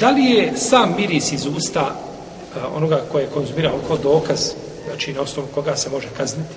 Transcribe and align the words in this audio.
da 0.00 0.10
li 0.10 0.24
je 0.24 0.52
sam 0.56 0.94
miris 0.96 1.32
iz 1.32 1.46
usta 1.46 1.94
e, 2.56 2.60
onoga 2.74 3.04
koje 3.12 3.22
je 3.22 3.30
konzumirao 3.30 3.78
kao 3.86 3.96
dokaz, 3.96 4.50
znači 4.88 5.12
na 5.12 5.20
osnovu 5.20 5.48
koga 5.54 5.76
se 5.76 5.90
može 5.90 6.08
kazniti? 6.16 6.54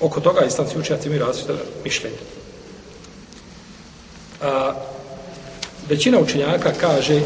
Oko 0.00 0.20
toga 0.20 0.44
islamski 0.44 0.78
učenjaci 0.78 1.08
imaju 1.08 1.24
različite 1.24 1.52
mišljenje. 1.84 2.16
A, 4.42 4.74
većina 5.88 6.18
učenjaka 6.18 6.72
kaže 6.80 7.20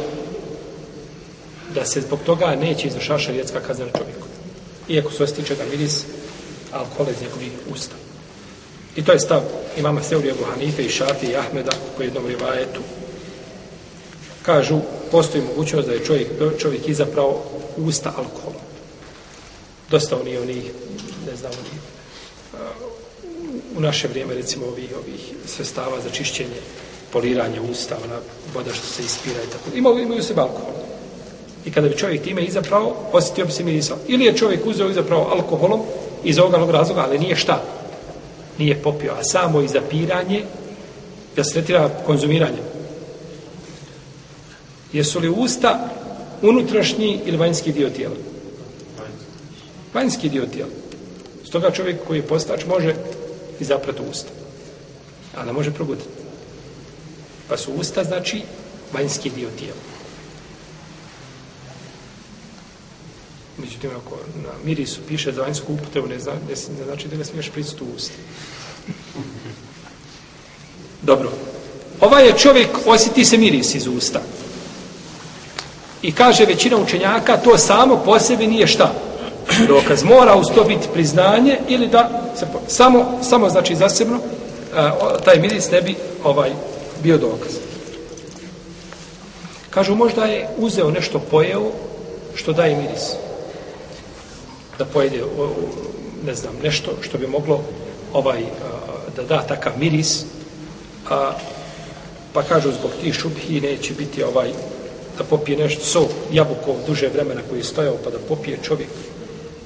da 1.75 1.85
se 1.85 2.01
zbog 2.01 2.19
toga 2.27 2.57
neće 2.61 2.89
izvršava 2.89 3.19
šarijetska 3.19 3.61
kazna 3.61 3.85
na 3.85 3.93
čovjeku. 3.99 4.27
Iako 4.89 5.11
se 5.11 5.27
stiče 5.27 5.55
da 5.55 5.65
miris 5.71 6.05
alkohola 6.73 7.11
iz 7.11 7.23
njegovih 7.23 7.53
usta. 7.73 8.06
I 8.97 9.05
to 9.05 9.13
je 9.13 9.19
stav 9.19 9.41
imama 9.79 10.03
Seurija 10.03 10.35
Buhanife 10.39 10.83
i 10.83 10.89
Šafi 10.89 11.27
i 11.27 11.37
Ahmeda 11.37 11.73
u 11.99 12.03
jednom 12.03 12.27
rivajetu. 12.27 12.81
Kažu, 14.43 14.79
postoji 15.11 15.45
mogućnost 15.45 15.89
da 15.89 15.95
je 15.95 16.05
čovjek, 16.05 16.29
čovjek 16.59 16.89
izapravo 16.89 17.45
usta 17.77 18.09
alkohola. 18.17 18.63
Dosta 19.91 20.17
oni, 20.21 20.37
oni, 20.37 20.63
ne 21.31 21.37
znam, 21.37 21.53
oni, 21.53 21.81
u 23.77 23.81
naše 23.81 24.09
vrijeme, 24.09 24.35
recimo, 24.35 24.67
ovih, 24.67 24.91
ovih 24.97 25.33
sredstava 25.47 26.01
za 26.01 26.11
čišćenje, 26.11 26.61
poliranje 27.13 27.61
usta, 27.61 27.97
ona 28.05 28.19
voda 28.55 28.73
što 28.73 28.87
se 28.87 29.03
ispira 29.03 29.43
i 29.43 29.47
tako. 29.53 29.77
Imaju, 29.77 29.99
imaju 29.99 30.23
se 30.23 30.35
alkohol. 30.37 30.73
I 31.65 31.71
kada 31.71 31.89
bi 31.89 31.97
čovjek 31.97 32.23
time 32.23 32.45
izapravo, 32.45 32.97
osjetio 33.13 33.45
bi 33.45 33.53
se 33.53 33.65
mirisa. 33.65 33.97
Ili 34.09 34.25
je 34.25 34.37
čovjek 34.37 34.67
uzeo 34.67 34.91
izapravo 34.91 35.29
alkoholom 35.33 35.83
iz 36.25 36.39
ovoga 36.39 36.73
razloga, 36.73 37.01
ali 37.01 37.19
nije 37.19 37.37
šta? 37.37 37.63
Nije 38.59 38.83
popio. 38.83 39.13
A 39.13 39.25
samo 39.25 39.63
i 39.63 39.69
zapiranje, 39.69 40.45
da 41.37 41.45
se 41.45 41.53
tretira 41.53 41.91
konzumiranje. 42.07 42.59
Jesu 44.93 45.21
li 45.21 45.29
usta 45.29 45.89
unutrašnji 46.43 47.21
ili 47.25 47.37
vanjski 47.37 47.73
dio 47.73 47.91
tijela? 47.91 48.15
Vanjski 49.95 50.29
dio 50.29 50.47
tijela. 50.47 50.71
Stoga 51.45 51.71
čovjek 51.71 51.97
koji 52.07 52.19
je 52.19 52.27
postač 52.27 52.67
može 52.67 52.95
izaprati 53.61 54.03
usta. 54.11 54.31
A 55.37 55.45
ne 55.45 55.53
može 55.53 55.71
probuditi. 55.71 56.09
Pa 57.49 57.57
su 57.57 57.73
usta, 57.73 58.05
znači, 58.05 58.43
vanjski 58.93 59.31
dio 59.31 59.49
tijela. 59.59 59.96
Međutim, 63.59 63.91
ako 63.91 64.17
na 64.43 64.51
mirisu 64.65 65.01
piše 65.09 65.33
za 65.33 65.43
vanjsku 65.43 65.73
upotrebu, 65.73 66.09
ne, 66.09 66.19
zna, 66.19 66.33
ne, 66.33 66.55
ne 66.79 66.85
znači 66.85 67.09
da 67.09 67.17
ne 67.17 67.25
smiješ 67.25 67.51
prisutu 67.51 67.85
u 67.85 67.97
usta. 67.97 68.15
Dobro. 71.03 71.33
Ovaj 72.01 72.27
je 72.27 72.39
čovjek, 72.39 72.69
osjeti 72.87 73.25
se 73.25 73.39
miris 73.39 73.75
iz 73.75 73.87
usta. 73.87 74.21
I 76.03 76.13
kaže 76.13 76.45
većina 76.45 76.77
učenjaka, 76.77 77.37
to 77.37 77.59
samo 77.59 78.03
po 78.05 78.19
sebi 78.19 78.47
nije 78.47 78.67
šta? 78.67 78.95
Dokaz. 79.69 80.05
Mora 80.05 80.37
uz 80.37 80.47
to 80.55 80.65
biti 80.65 80.89
priznanje 80.93 81.59
ili 81.69 81.89
da 81.89 82.33
se 82.39 82.47
po, 82.53 82.59
samo, 82.69 83.19
samo 83.23 83.51
znači 83.51 83.77
zasebno 83.77 84.17
e, 84.17 84.91
taj 85.25 85.39
miris 85.39 85.71
ne 85.71 85.83
bi 85.83 85.95
ovaj 86.25 86.51
bio 87.03 87.19
dokaz. 87.19 87.53
Kažu, 89.71 89.95
možda 89.95 90.25
je 90.25 90.49
uzeo 90.59 90.91
nešto 90.91 91.19
pojeo 91.19 91.71
što 92.35 92.53
daje 92.53 92.77
miris 92.77 93.26
da 94.79 94.85
pojede 94.85 95.23
ne 96.27 96.35
znam, 96.35 96.55
nešto 96.63 96.91
što 97.03 97.19
bi 97.19 97.27
moglo 97.27 97.61
ovaj 98.13 98.43
da 99.17 99.23
da 99.23 99.43
takav 99.43 99.73
miris 99.79 100.25
a, 101.11 101.33
pa 102.33 102.43
kažu 102.43 102.73
zbog 102.73 102.91
tih 103.01 103.15
šubhi 103.15 103.61
neće 103.61 103.95
biti 103.95 104.23
ovaj 104.23 104.51
da 105.19 105.25
popije 105.25 105.59
nešto 105.59 105.85
sok, 105.85 106.11
jabukov 106.33 106.77
duže 106.87 107.09
vremena 107.09 107.41
koji 107.49 107.59
je 107.59 107.65
stojao 107.65 107.97
pa 108.05 108.11
da 108.11 108.19
popije 108.29 108.59
čovjek. 108.63 108.89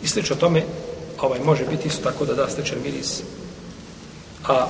I 0.03 0.09
slično 0.09 0.37
tome 0.37 0.63
ovaj 1.21 1.41
može 1.41 1.65
biti 1.65 1.89
isto 1.89 2.11
tako 2.11 2.25
da 2.25 2.35
da 2.35 2.49
stečan 2.49 2.79
miris. 2.85 3.23
A 4.49 4.67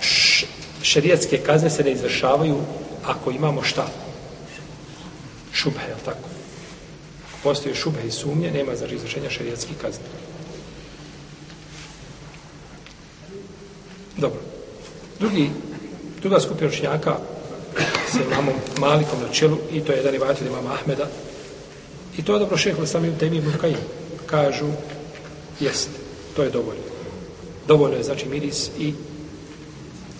š, 0.00 0.46
šerijetske 0.82 1.38
kazne 1.38 1.70
se 1.70 1.84
ne 1.84 1.92
izvršavaju 1.92 2.56
ako 3.04 3.30
imamo 3.30 3.62
šta? 3.62 3.86
Šubhe, 5.52 5.88
je 5.88 5.94
tako? 6.04 6.37
Postoje 7.42 7.74
šube 7.74 7.98
i 8.06 8.10
sumnje, 8.10 8.50
nema 8.50 8.76
znači 8.76 8.94
izvršenja 8.94 9.30
šarijetskih 9.30 9.76
kazni. 9.80 10.04
Dobro. 14.16 14.40
Drugi, 15.20 15.50
druga 16.20 16.40
skupina 16.40 16.68
učenjaka 16.68 17.16
sa 18.12 18.18
imamom 18.26 18.54
Malikom 18.78 19.20
na 19.20 19.32
čelu 19.32 19.58
i 19.72 19.80
to 19.80 19.92
je 19.92 19.96
jedan 19.96 20.12
rivajatel 20.12 20.46
imama 20.46 20.74
Ahmeda 20.74 21.06
i 22.18 22.24
to 22.24 22.34
je 22.34 22.38
dobro 22.38 22.56
šeho 22.56 22.86
sami 22.86 23.08
u 23.08 23.18
temi 23.18 23.36
ibn 23.36 23.52
Kažu, 24.26 24.66
jest, 25.60 25.88
to 26.36 26.42
je 26.42 26.50
dovoljno. 26.50 26.82
Dovoljno 27.66 27.96
je 27.96 28.02
znači 28.02 28.28
miris 28.28 28.70
i 28.78 28.94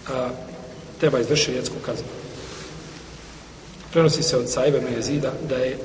a, 0.09 0.31
treba 1.01 1.21
izvršiti 1.21 1.47
šarijetsku 1.47 1.75
kaznu 1.87 2.07
prenosi 3.93 4.23
se 4.23 4.37
od 4.37 4.51
Saiba 4.51 4.79
ibn 4.79 4.95
Jezida 4.95 5.33
da 5.49 5.57
je 5.57 5.79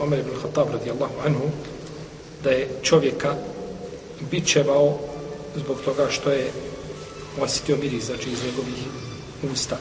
Omer 0.00 0.18
ibn 0.18 0.30
Khattab 0.40 0.72
radijallahu 0.72 1.14
anhu 1.26 1.50
da 2.44 2.50
je 2.50 2.68
čovjeka 2.82 3.34
bičevao 4.30 4.98
zbog 5.56 5.80
toga 5.84 6.10
što 6.10 6.30
je 6.30 6.50
osjetio 7.40 7.76
miris 7.76 8.04
znači 8.04 8.30
iz 8.30 8.44
njegovih 8.44 8.74
usta. 9.52 9.76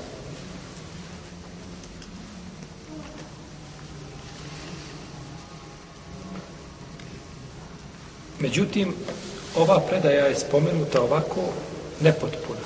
Međutim 8.40 8.94
ova 9.56 9.80
predaja 9.80 10.26
je 10.26 10.36
spomenuta 10.36 11.02
ovako 11.02 11.42
nepotpuna. 12.02 12.60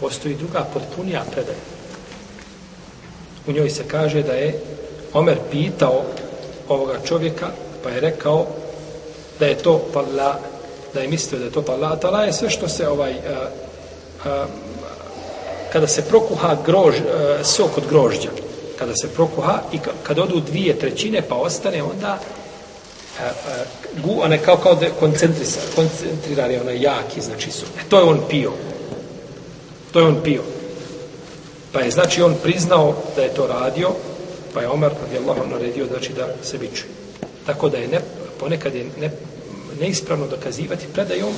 Postoji 0.00 0.34
druga 0.34 0.66
potpunija 0.74 1.24
predaja 1.32 1.69
u 3.46 3.52
njoj 3.52 3.70
se 3.70 3.84
kaže 3.88 4.22
da 4.22 4.32
je 4.32 4.60
Omer 5.12 5.38
pitao 5.50 6.02
ovoga 6.68 6.94
čovjeka, 7.04 7.46
pa 7.84 7.90
je 7.90 8.00
rekao 8.00 8.46
da 9.38 9.46
je 9.46 9.58
to 9.58 9.82
pala, 9.92 10.38
da 10.94 11.00
je 11.00 11.08
mislio 11.08 11.38
da 11.38 11.44
je 11.44 11.52
to 11.52 11.62
pala, 11.62 11.96
tala 11.96 12.22
je 12.22 12.32
sve 12.32 12.50
što 12.50 12.68
se 12.68 12.88
ovaj, 12.88 13.12
a, 13.12 13.48
a, 14.24 14.46
kada 15.72 15.86
se 15.86 16.02
prokuha 16.02 16.56
grož, 16.66 16.94
a, 16.94 17.44
sok 17.44 17.78
od 17.78 17.84
grožđa, 17.88 18.30
kada 18.78 18.96
se 18.96 19.08
prokuha 19.08 19.60
i 19.72 19.78
kada 20.02 20.22
odu 20.22 20.40
dvije 20.40 20.78
trećine 20.78 21.22
pa 21.28 21.34
ostane 21.34 21.82
onda 21.82 22.18
a, 23.20 23.24
a, 23.24 23.30
gu, 24.02 24.20
one 24.22 24.38
kao, 24.38 24.56
kao 24.56 24.74
da 24.74 24.86
koncentrisa, 25.00 25.60
koncentrirani 25.74 26.56
onaj 26.56 26.82
jaki, 26.82 27.20
znači 27.20 27.50
su. 27.50 27.66
E, 27.80 27.88
to 27.88 27.98
je 27.98 28.04
on 28.04 28.20
pio. 28.28 28.52
To 29.92 30.00
je 30.00 30.06
on 30.06 30.16
pio. 30.24 30.42
Pa 31.72 31.80
je 31.80 31.90
znači 31.90 32.22
on 32.22 32.34
priznao 32.42 32.94
da 33.16 33.22
je 33.22 33.34
to 33.34 33.46
radio, 33.46 33.90
pa 34.54 34.60
je 34.60 34.68
Omar 34.68 34.92
radijallahu 35.02 35.50
naredio 35.50 35.86
znači 35.86 36.12
da 36.12 36.28
se 36.42 36.58
bičuje. 36.58 36.90
Tako 37.46 37.68
da 37.68 37.76
je 37.76 37.88
ne, 37.88 38.00
ponekad 38.40 38.74
je 38.74 38.86
ne, 39.00 39.10
neispravno 39.80 40.26
dokazivati 40.26 40.86
predajom 40.92 41.32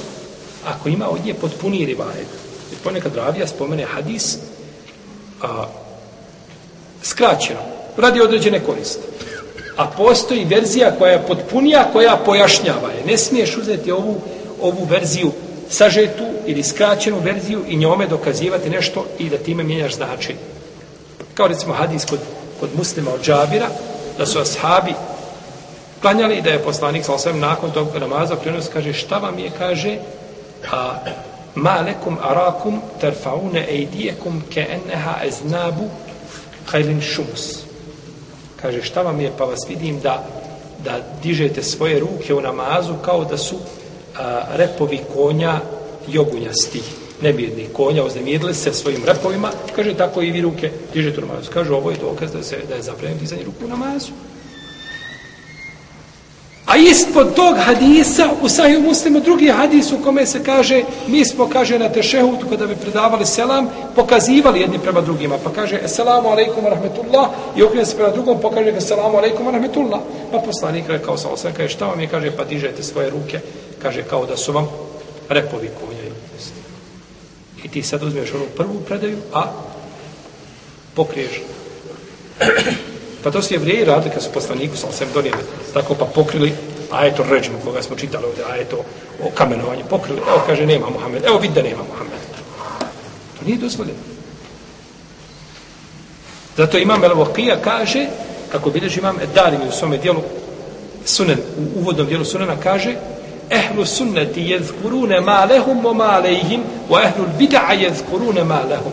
ako 0.67 0.89
ima 0.89 1.11
od 1.11 1.25
nje 1.25 1.35
potpuni 1.35 1.85
rivajet. 1.85 2.27
Jer 2.71 2.81
ponekad 2.85 3.17
ravija 3.17 3.47
spomene 3.47 3.85
hadis 3.85 4.37
a, 5.43 5.67
skraćeno, 7.03 7.61
radi 7.97 8.21
određene 8.21 8.65
koriste. 8.65 9.03
A 9.77 9.87
postoji 9.87 10.45
verzija 10.45 10.97
koja 10.99 11.13
je 11.13 11.27
potpunija, 11.27 11.89
koja 11.93 12.23
pojašnjava 12.25 12.89
je. 12.89 13.05
Ne 13.07 13.19
smiješ 13.19 13.57
uzeti 13.57 13.93
ovu, 13.93 14.21
ovu 14.61 14.85
verziju 14.85 15.33
sažetu 15.71 16.32
ili 16.47 16.63
skraćenu 16.63 17.21
verziju 17.21 17.65
i 17.69 17.77
njome 17.77 18.07
dokazivati 18.07 18.71
nešto 18.71 19.07
i 19.19 19.31
da 19.31 19.39
time 19.39 19.63
mijenjaš 19.63 19.95
značaj. 19.95 20.35
Kao 21.35 21.47
recimo 21.47 21.75
hadis 21.75 22.05
kod, 22.05 22.19
kod 22.61 22.69
muslima 22.77 23.11
od 23.15 23.23
džabira, 23.25 23.69
da 24.19 24.27
su 24.27 24.39
ashabi 24.39 24.95
klanjali 26.01 26.37
i 26.37 26.43
da 26.43 26.51
je 26.51 26.63
poslanik 26.63 27.05
sa 27.05 27.15
osvijem 27.15 27.41
nakon 27.41 27.71
tog 27.71 27.89
namaza 28.01 28.37
prenos 28.37 28.69
kaže 28.73 28.93
šta 28.93 29.19
vam 29.19 29.39
je, 29.39 29.51
kaže 29.59 29.99
a 30.73 30.95
ma 31.55 31.81
lekum 31.87 32.19
arakum 32.23 32.81
terfaune 33.01 33.67
ejdijekum 33.71 34.43
ke 34.55 34.67
enneha 34.71 35.15
eznabu 35.27 35.89
hajlin 36.67 37.01
šumus. 37.01 37.59
Kaže 38.63 38.83
šta 38.83 39.03
vam 39.03 39.21
je, 39.21 39.33
pa 39.39 39.45
vas 39.45 39.69
vidim 39.69 40.01
da 40.01 40.25
da 40.85 40.99
dižete 41.23 41.63
svoje 41.63 42.01
ruke 42.01 42.35
u 42.35 42.41
namazu 42.41 42.95
kao 43.05 43.25
da 43.25 43.39
su 43.39 43.57
a, 44.19 44.43
repovi 44.55 45.01
konja 45.15 45.61
jogunjasti, 46.09 46.83
nebjedni 47.23 47.67
konja, 47.73 48.05
oznemirili 48.05 48.55
se 48.55 48.73
svojim 48.73 49.05
repovima, 49.05 49.51
kaže 49.77 49.95
tako 49.95 50.23
i 50.23 50.31
vi 50.31 50.41
ruke 50.41 50.71
dižete 50.95 51.21
u 51.21 51.27
namazu. 51.27 51.51
Kaže 51.51 51.73
ovo 51.73 51.91
je 51.91 51.97
dokaz 51.97 52.33
da, 52.33 52.43
se, 52.43 52.59
da 52.69 52.75
je 52.75 52.83
zabranjeno 52.83 53.21
dizanje 53.21 53.45
ruku 53.45 53.65
u 53.65 53.69
namazu. 53.69 54.13
A 56.67 56.77
ispod 56.77 57.35
tog 57.35 57.57
hadisa 57.59 58.29
u 58.43 58.49
sahiju 58.49 58.81
muslimu 58.81 59.21
drugi 59.21 59.49
hadis 59.49 59.93
u 59.93 59.99
kome 60.05 60.27
se 60.27 60.45
kaže 60.45 60.83
mi 61.07 61.25
smo 61.25 61.49
kaže 61.49 61.79
na 61.79 61.89
tešehutu 61.89 62.47
kada 62.51 62.67
bi 62.67 62.77
predavali 62.77 63.27
selam 63.27 63.69
pokazivali 63.95 64.61
jedni 64.61 64.79
prema 64.79 65.01
drugima 65.01 65.39
pa 65.45 65.51
kaže 65.51 65.81
eselamu 65.85 66.29
alaikum 66.29 66.67
rahmetullah 66.67 67.29
i 67.57 67.63
okrenje 67.63 67.87
se 67.87 67.97
prema 67.97 68.11
drugom 68.11 68.37
pa 68.37 68.49
pokaže 68.49 68.73
assalamu 68.77 69.19
alaikum 69.19 69.49
rahmetullah 69.49 70.01
pa 70.33 70.39
poslanik 70.39 70.89
rekao 70.89 71.17
sa 71.17 71.29
osam 71.29 71.53
kaže 71.57 71.69
šta 71.69 71.87
vam 71.87 72.01
je 72.01 72.07
kaže 72.07 72.31
pa 72.31 72.45
dižete 72.45 72.83
svoje 72.83 73.11
ruke 73.11 73.41
kaže 73.83 74.03
kao 74.03 74.27
da 74.27 74.37
su 74.37 74.53
vam 74.53 74.69
repovi 75.33 75.71
konja 75.81 75.99
i 77.65 77.69
ti 77.69 77.83
sad 77.83 78.03
uzmeš 78.03 78.35
onu 78.35 78.47
prvu 78.57 78.81
predaju 78.81 79.19
a 79.33 79.53
pokriješ 80.95 81.41
Pa 83.23 83.31
to 83.31 83.43
su 83.43 83.55
jevrijeji 83.55 83.85
radili 83.85 84.15
kad 84.15 84.23
su 84.23 84.33
poslaniku 84.35 84.77
sa 84.77 84.93
sve 84.93 85.07
donijeli. 85.15 85.43
Tako 85.75 85.95
pa 85.95 86.05
pokrili 86.05 86.53
ajeto 86.91 87.25
ređmu 87.31 87.59
koga 87.65 87.83
smo 87.83 87.97
čitali 87.97 88.25
ovdje, 88.25 88.45
ajeto 88.53 88.77
o 89.23 89.31
kamenovanju. 89.35 89.83
Pokrili, 89.91 90.19
evo 90.19 90.43
kaže 90.47 90.67
nema 90.67 90.91
Muhammed, 90.91 91.25
evo 91.25 91.39
vidi 91.39 91.55
da 91.55 91.63
nema 91.63 91.83
Muhammed. 91.91 92.19
To 93.39 93.45
nije 93.47 93.59
dozvoljeno. 93.59 93.99
Zato 96.57 96.79
imam 96.79 97.05
El 97.05 97.15
Vakija 97.15 97.57
kaže, 97.63 98.07
kako 98.53 98.71
bilježi 98.71 98.99
imam 98.99 99.21
Edarimi 99.21 99.69
u 99.69 99.73
svome 99.73 99.99
dijelu, 99.99 100.23
sunen, 101.05 101.39
u 101.59 101.81
uvodnom 101.81 102.07
dijelu 102.07 102.25
sunena 102.25 102.57
kaže, 102.63 102.97
ehlu 103.53 103.85
sunneti 103.87 104.41
jezkurune 104.41 105.21
ma 105.21 105.45
lehum 105.45 105.87
o 105.87 105.95
ma 105.95 106.19
lehim, 106.19 106.63
o 106.89 106.99
ehlu 106.99 107.27
bida'a 107.39 107.73
jezkurune 107.73 108.45
ma 108.45 108.61
lehum. 108.71 108.93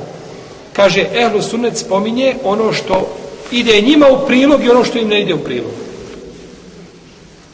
Kaže, 0.74 1.08
ehlu 1.14 1.42
sunnet 1.42 1.78
spominje 1.78 2.36
ono 2.44 2.74
što 2.74 3.16
ide 3.52 3.82
njima 3.82 4.08
u 4.08 4.28
prilog 4.28 4.64
i 4.64 4.70
ono 4.70 4.84
što 4.84 4.98
im 4.98 5.08
ne 5.08 5.22
ide 5.22 5.34
u 5.34 5.44
prilog. 5.44 5.72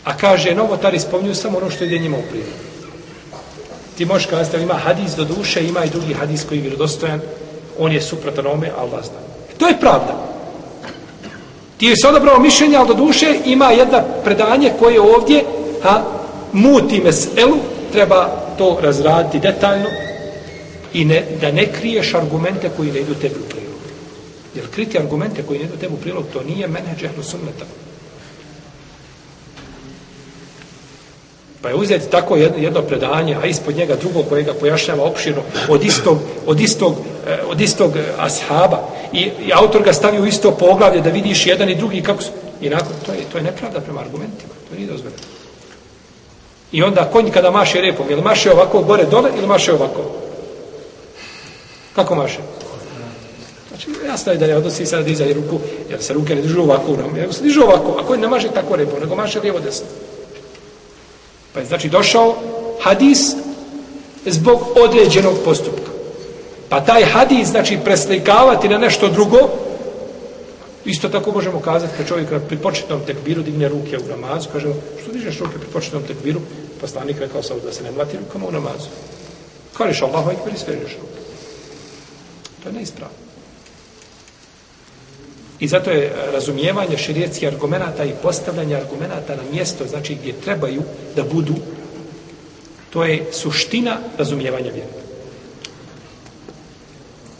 A 0.03 0.17
kaže, 0.17 0.55
novotari 0.55 0.99
spominju 0.99 1.35
samo 1.35 1.57
ono 1.57 1.69
što 1.69 1.83
ide 1.83 1.99
njima 1.99 2.17
u 2.17 2.29
prilog. 2.29 2.53
Ti 3.97 4.05
možeš 4.05 4.27
kazati, 4.27 4.57
ima 4.57 4.73
hadis 4.73 5.15
do 5.15 5.23
duše, 5.23 5.67
ima 5.67 5.85
i 5.85 5.89
drugi 5.89 6.13
hadis 6.13 6.45
koji 6.49 6.57
je 6.57 6.61
vjerodostojan, 6.61 7.21
on 7.79 7.91
je 7.91 8.01
suprotan 8.01 8.47
ome, 8.47 8.71
Allah 8.77 9.05
zna. 9.05 9.19
To 9.57 9.67
je 9.67 9.79
pravda. 9.79 10.35
Ti 11.77 11.85
je 11.85 11.95
se 11.97 12.07
odabrao 12.07 12.39
mišljenje, 12.39 12.77
ali 12.77 12.87
do 12.87 12.93
duše 12.93 13.35
ima 13.45 13.71
jedna 13.71 14.03
predanje 14.23 14.71
koje 14.79 15.01
ovdje 15.01 15.43
ha, 15.83 16.01
muti 16.55 17.01
meselu, 17.01 17.57
treba 17.91 18.29
to 18.57 18.77
razraditi 18.81 19.39
detaljno 19.39 19.89
i 20.93 21.05
ne, 21.05 21.23
da 21.41 21.51
ne 21.51 21.65
kriješ 21.65 22.13
argumente 22.13 22.69
koji 22.77 22.91
ne 22.91 22.99
idu 22.99 23.13
tebi 23.13 23.35
u 23.35 23.49
prilog. 23.49 23.79
Jer 24.55 24.65
kriti 24.71 24.99
argumente 24.99 25.43
koji 25.43 25.59
ne 25.59 25.65
idu 25.65 25.93
u 25.93 25.97
prilog, 25.97 26.25
to 26.33 26.43
nije 26.43 26.67
menheđ 26.67 27.03
ehlu 27.03 27.23
sunneta. 27.23 27.65
Pa 31.61 31.69
je 31.69 31.75
uzeti 31.75 32.11
tako 32.11 32.35
jedno, 32.35 32.57
jedno 32.57 32.81
predanje, 32.81 33.35
a 33.35 33.45
ispod 33.45 33.75
njega 33.75 33.95
drugo 33.95 34.23
koje 34.23 34.43
ga 34.43 34.53
pojašnjava 34.53 35.03
opširno 35.03 35.41
od 35.69 35.83
istog, 35.83 36.17
od 36.45 36.59
istog, 36.59 36.95
eh, 37.27 37.39
od 37.47 37.61
istog 37.61 37.97
eh, 37.97 38.03
ashaba 38.17 38.87
i, 39.13 39.19
i 39.19 39.53
autor 39.53 39.83
ga 39.83 39.93
stavi 39.93 40.19
u 40.19 40.25
isto 40.25 40.51
poglavlje 40.51 41.01
da 41.01 41.09
vidiš 41.09 41.45
jedan 41.47 41.69
i 41.69 41.75
drugi 41.75 42.01
kako 42.01 42.23
su. 42.23 42.29
I 42.61 42.69
nakon, 42.69 42.93
to 43.05 43.11
je, 43.11 43.19
to 43.31 43.37
je 43.37 43.43
nepravda 43.43 43.79
prema 43.79 44.01
argumentima. 44.01 44.53
To 44.69 44.75
nije 44.75 44.87
dozvoljeno. 44.87 45.21
I 46.75 46.83
onda 46.83 47.09
konj 47.11 47.31
kada 47.31 47.51
maše 47.51 47.81
repom, 47.81 48.09
je 48.09 48.15
li 48.15 48.21
maše 48.21 48.51
ovako 48.51 48.81
gore 48.81 49.05
dole 49.05 49.29
ili 49.37 49.47
maše 49.47 49.73
ovako? 49.73 50.01
Kako 51.95 52.15
maše? 52.15 52.39
Znači, 53.69 53.87
jasno 54.07 54.31
je 54.31 54.37
da 54.37 54.47
ne 54.47 54.57
odnosi 54.57 54.85
sada 54.85 55.03
dizanje 55.03 55.33
ruku, 55.33 55.59
jer 55.89 56.03
se 56.03 56.13
ruke 56.13 56.35
ne 56.35 56.41
držu 56.41 56.61
ovako, 56.61 56.97
nego 57.15 57.33
se 57.33 57.43
dižu 57.43 57.61
ovako, 57.61 57.95
a 57.99 58.05
konj 58.07 58.19
ne 58.19 58.27
maše 58.27 58.47
tako 58.47 58.75
repom, 58.75 58.99
nego 58.99 59.15
maše 59.15 59.39
lijevo 59.39 59.59
desno. 59.59 59.85
Pa 61.53 61.59
je 61.59 61.65
znači 61.65 61.89
došao 61.89 62.35
hadis 62.81 63.35
zbog 64.25 64.61
određenog 64.75 65.35
postupka. 65.45 65.91
Pa 66.69 66.85
taj 66.85 67.03
hadis, 67.03 67.47
znači, 67.47 67.79
preslikavati 67.83 68.69
na 68.69 68.77
nešto 68.77 69.09
drugo, 69.09 69.37
isto 70.85 71.09
tako 71.09 71.31
možemo 71.31 71.59
kazati 71.59 71.93
kad 71.97 72.07
čovjek 72.07 72.29
pri 72.47 72.57
početnom 72.57 72.99
tekbiru 73.07 73.43
digne 73.43 73.69
ruke 73.69 73.97
u 73.97 74.09
namazu, 74.09 74.49
kažemo, 74.53 74.73
što 75.03 75.11
dižeš 75.11 75.39
ruke 75.39 75.57
pri 75.59 75.67
početnom 75.73 76.03
tekbiru? 76.03 76.41
Poslanik 76.81 77.19
rekao 77.19 77.43
sam 77.43 77.59
da 77.65 77.73
se 77.73 77.83
ne 77.83 77.91
mlati 77.91 78.17
rukama 78.17 78.47
u 78.47 78.51
namazu. 78.51 78.89
Kažeš 79.77 80.01
Allahu 80.01 80.31
ekber 80.31 80.53
i 80.53 80.57
svežeš 80.57 80.97
ruke. 81.01 81.21
To 82.63 82.69
je 82.69 82.73
neispravno. 82.73 83.25
I 85.59 85.67
zato 85.67 85.91
je 85.91 86.05
eh, 86.05 86.11
razumijevanje 86.33 86.97
širijetskih 86.97 87.47
argumenta 87.47 88.03
i 88.03 88.13
postavljanje 88.21 88.75
argumenta 88.75 89.35
na 89.35 89.43
mjesto, 89.51 89.87
znači 89.87 90.15
gdje 90.15 90.33
trebaju 90.33 90.81
da 91.15 91.23
budu, 91.23 91.53
to 92.89 93.03
je 93.03 93.25
suština 93.31 93.97
razumijevanja 94.17 94.71
vjere. 94.71 95.05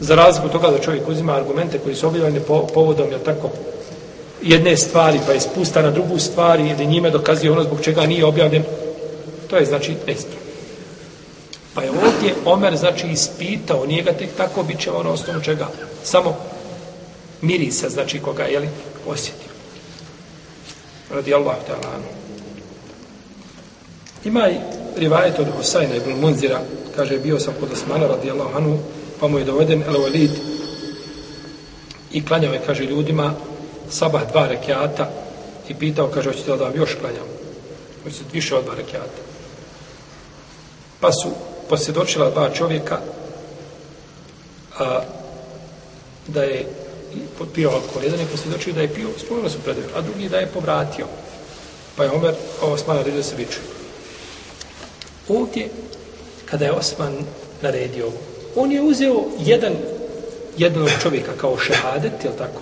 Za 0.00 0.14
razliku 0.14 0.48
toga 0.48 0.70
da 0.70 0.78
čovjek 0.78 1.08
uzima 1.08 1.34
argumente 1.34 1.78
koji 1.78 1.94
su 1.94 2.06
objavljene 2.06 2.40
po, 2.40 2.66
povodom, 2.74 3.10
je 3.12 3.24
tako, 3.24 3.50
jedne 4.42 4.76
stvari, 4.76 5.20
pa 5.26 5.32
je 5.32 5.40
spusta 5.40 5.82
na 5.82 5.90
drugu 5.90 6.18
stvari 6.18 6.68
ili 6.68 6.86
njime 6.86 7.10
dokazuje 7.10 7.52
ono 7.52 7.62
zbog 7.62 7.80
čega 7.80 8.06
nije 8.06 8.24
objavljen, 8.24 8.62
to 9.46 9.56
je 9.56 9.66
znači 9.66 9.96
neispravno. 10.06 10.46
Pa 11.74 11.82
je 11.82 11.90
ovdje 11.90 12.34
Omer 12.44 12.76
znači 12.76 13.06
ispitao, 13.06 13.86
nije 13.86 14.02
ga 14.02 14.12
tek 14.12 14.30
tako 14.36 14.62
bit 14.62 14.80
će 14.80 14.90
ono 14.90 15.10
osnovu 15.10 15.40
čega, 15.40 15.68
samo 16.04 16.36
mirisa, 17.40 17.88
znači 17.88 18.20
koga 18.20 18.44
je 18.44 18.60
li 18.60 18.68
osjetio. 19.06 19.50
Radi 21.10 21.34
Allah 21.34 21.56
ta'ala 21.68 21.94
anu. 21.94 22.04
Ima 24.24 24.48
i 24.50 24.56
rivajet 24.96 25.38
od 25.38 25.46
Husayna 25.58 25.96
ibn 25.96 26.20
Munzira, 26.20 26.60
kaže, 26.96 27.18
bio 27.18 27.40
sam 27.40 27.54
kod 27.60 27.72
Osmana 27.72 28.06
radi 28.06 28.30
Allah 28.30 28.56
anu, 28.56 28.78
pa 29.20 29.28
mu 29.28 29.38
je 29.38 29.44
doveden 29.44 29.82
El 29.82 29.94
Walid 29.94 30.30
i 32.12 32.24
klanjao 32.24 32.52
je, 32.52 32.60
kaže, 32.66 32.84
ljudima 32.84 33.34
sabah 33.90 34.22
dva 34.32 34.46
rekiata 34.46 35.10
i 35.68 35.74
pitao, 35.74 36.08
kaže, 36.08 36.30
hoćete 36.30 36.52
li 36.52 36.58
da 36.58 36.64
vam 36.64 36.76
još 36.76 36.94
klanjam? 37.00 37.26
Hoćete 38.02 38.24
više 38.32 38.54
od 38.54 38.64
dva 38.64 38.74
rekiata. 38.74 39.25
Pa 41.00 41.12
su 41.12 41.30
posjedočila 41.68 42.30
dva 42.30 42.50
čovjeka 42.50 42.98
a, 44.78 45.00
da 46.26 46.42
je 46.42 46.66
pio 47.54 47.70
alkohol. 47.70 48.04
Jedan 48.04 48.20
je 48.20 48.26
posvjedočio 48.26 48.72
da 48.72 48.80
je 48.80 48.94
pio, 48.94 49.08
spomenuo 49.18 49.50
su 49.50 49.58
predaju, 49.58 49.86
a 49.96 50.00
drugi 50.00 50.28
da 50.28 50.38
je 50.38 50.46
povratio. 50.46 51.06
Pa 51.96 52.04
je 52.04 52.10
Omer, 52.10 52.34
Osman 52.62 52.96
naredio 52.96 53.16
da 53.16 53.22
se 53.22 53.36
viče. 53.36 53.58
Ovdje, 55.28 55.68
kada 56.44 56.64
je 56.64 56.72
Osman 56.72 57.14
naredio 57.62 58.06
ovo, 58.06 58.18
on 58.56 58.72
je 58.72 58.82
uzeo 58.82 59.24
jedan, 59.38 59.72
jednog 60.58 60.88
čovjeka 61.02 61.32
kao 61.36 61.58
šehadet, 61.58 62.24
je 62.24 62.30
tako? 62.38 62.60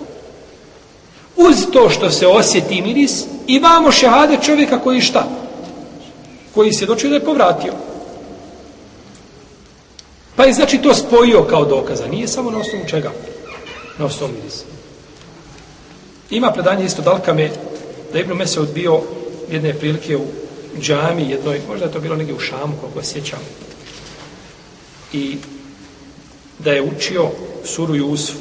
Uz 1.35 1.55
to 1.73 1.89
što 1.89 2.11
se 2.11 2.27
osjeti 2.27 2.81
miris, 2.81 3.23
imamo 3.47 3.91
šehadet 3.91 4.43
čovjeka 4.43 4.79
koji 4.79 5.01
šta? 5.01 5.27
Koji 6.53 6.73
se 6.73 6.85
dočio 6.85 7.09
da 7.09 7.15
je 7.15 7.25
povratio. 7.25 7.73
Pa 10.35 10.43
je 10.43 10.53
znači 10.53 10.77
to 10.77 10.93
spojio 10.93 11.43
kao 11.43 11.65
dokaza. 11.65 12.07
Nije 12.07 12.27
samo 12.27 12.51
na 12.51 12.57
osnovu 12.57 12.85
čega? 12.87 13.11
na 13.97 14.05
osnovu 14.05 14.33
mirisa. 14.33 14.65
Ima 16.29 16.51
predanje 16.51 16.85
isto 16.85 17.01
dalkame 17.01 17.49
da 18.13 18.19
Ibn 18.19 18.33
Mesud 18.33 18.69
bio 18.73 19.01
jedne 19.51 19.73
prilike 19.73 20.17
u 20.17 20.25
džami 20.79 21.29
jednoj, 21.29 21.61
možda 21.67 21.85
je 21.85 21.91
to 21.91 21.99
bilo 21.99 22.15
negdje 22.15 22.35
u 22.35 22.39
Šamu, 22.39 22.73
kako 22.81 23.03
sjećam. 23.03 23.39
I 25.13 25.37
da 26.59 26.71
je 26.71 26.81
učio 26.81 27.29
suru 27.63 27.95
Jusuf. 27.95 28.37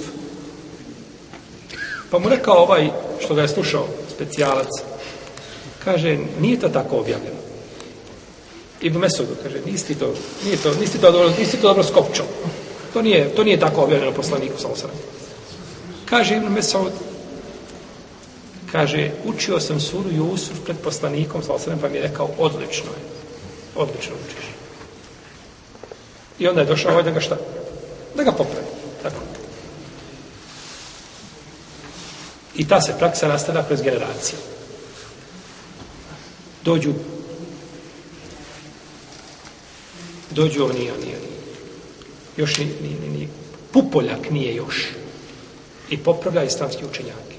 Pa 2.11 2.19
mu 2.19 2.29
rekao 2.29 2.55
ovaj 2.55 2.91
što 3.21 3.35
ga 3.35 3.43
je 3.43 3.49
slušao, 3.49 3.87
specijalac, 4.15 4.69
kaže, 5.85 6.19
nije 6.41 6.61
to 6.61 6.69
tako 6.69 6.97
objavljeno. 6.97 7.44
Ibn 8.85 8.99
Mesudu, 8.99 9.37
kaže, 9.43 9.61
nisi 9.67 9.95
to, 9.95 10.13
nije 10.45 10.57
to, 10.57 10.75
nisi 10.81 11.01
to 11.01 11.13
dobro, 11.13 11.33
nisi 11.39 11.57
to 11.57 11.69
dobro 11.69 11.83
skopčao. 11.85 12.27
To 12.93 13.03
nije, 13.03 13.35
to 13.35 13.45
nije 13.45 13.61
tako 13.61 13.83
objavljeno 13.83 14.13
poslaniku, 14.13 14.61
sa 14.61 14.69
osram. 14.69 14.91
Kaže 16.05 16.37
Ibn 16.37 16.53
Mesud, 16.53 16.93
kaže, 18.73 19.11
učio 19.25 19.61
sam 19.61 19.81
suru 19.81 20.11
Jusuf 20.11 20.61
pred 20.65 20.77
poslanikom, 20.85 21.43
sa 21.43 21.53
osram, 21.53 21.79
pa 21.81 21.89
mi 21.89 21.97
je 21.97 22.03
rekao, 22.03 22.31
odlično 22.39 22.91
je. 22.91 23.03
Odlično 23.75 24.15
učiš. 24.27 24.45
I 26.39 26.49
onda 26.49 26.61
je 26.61 26.67
došao 26.67 26.93
ovaj 26.93 27.03
da 27.03 27.11
ga 27.11 27.21
šta? 27.21 27.37
Da 28.17 28.23
ga 28.23 28.33
popravi. 28.33 28.67
Tako. 29.03 29.21
I 32.55 32.69
ta 32.69 32.81
se 32.81 32.99
praksa 32.99 33.29
nastavlja 33.29 33.65
kroz 33.67 33.83
generacije. 33.83 34.39
Dođu 36.65 36.93
dođu 40.35 40.65
oni, 40.65 40.91
oni, 40.91 41.05
nije. 41.05 41.19
Još 42.37 42.59
ni, 42.59 42.65
ni, 42.65 42.89
ni, 42.89 43.19
ni 43.19 43.29
pupoljak 43.73 44.31
nije 44.31 44.55
još 44.55 44.87
i 45.91 45.99
popravlja 45.99 46.45
islamski 46.45 46.85
učenjake. 46.85 47.35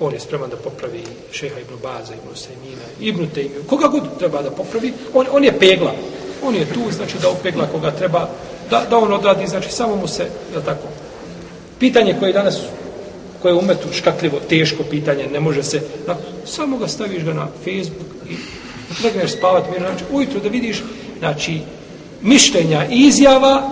On 0.00 0.14
je 0.14 0.20
spreman 0.20 0.50
da 0.50 0.56
popravi 0.56 1.02
šeha 1.32 1.60
Ibn 1.60 1.74
Baza, 1.82 2.14
Ibn 2.14 2.36
Sejmina, 2.36 2.86
Ibn 3.00 3.26
Tejmiju, 3.34 3.64
koga 3.66 3.88
god 3.88 4.18
treba 4.18 4.42
da 4.42 4.50
popravi, 4.50 4.92
on, 5.14 5.26
on 5.32 5.44
je 5.44 5.58
pegla. 5.58 5.94
On 6.42 6.54
je 6.54 6.66
tu, 6.74 6.80
znači 6.90 7.18
da 7.22 7.28
opegla 7.28 7.66
koga 7.66 7.90
treba, 7.90 8.28
da, 8.70 8.86
da 8.90 8.98
on 8.98 9.12
odradi, 9.12 9.46
znači 9.46 9.70
samo 9.70 9.96
mu 9.96 10.08
se, 10.08 10.22
je 10.22 10.64
tako, 10.64 10.88
pitanje 11.78 12.16
koje 12.18 12.32
danas, 12.32 12.58
koje 13.42 13.52
je 13.52 13.58
umetu 13.58 13.88
škakljivo, 13.92 14.40
teško 14.48 14.82
pitanje, 14.82 15.26
ne 15.26 15.40
može 15.40 15.62
se, 15.62 15.82
da, 16.06 16.18
samo 16.44 16.78
ga 16.78 16.88
staviš 16.88 17.24
ga 17.24 17.32
na 17.32 17.46
Facebook 17.46 18.30
i 18.30 18.36
legneš 19.04 19.32
spavat, 19.32 19.70
mirno, 19.70 19.88
znači 19.88 20.04
ujutro 20.12 20.40
da 20.40 20.48
vidiš, 20.48 20.82
znači, 21.18 21.60
mišljenja 22.22 22.86
i 22.90 23.06
izjava, 23.06 23.70